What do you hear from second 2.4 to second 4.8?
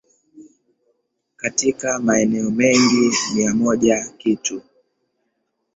mengi mia moja kitu